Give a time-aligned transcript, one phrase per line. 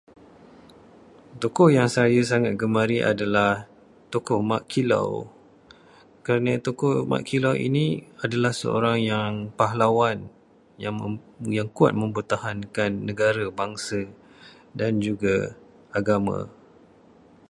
[1.39, 3.53] Tokoh yang saya sangat gemari ialah
[4.11, 5.11] tokoh Mat Kilau,
[6.25, 7.85] kerana tokoh Mat Kilau ini
[8.25, 10.19] adalah seorang yang pahlawan,
[11.53, 14.01] yang kuat mempertahankan negara, bangsa
[14.79, 15.35] dan juga
[15.99, 16.37] agama.